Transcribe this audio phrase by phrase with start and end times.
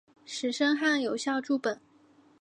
[0.25, 1.79] 石声汉有校注本。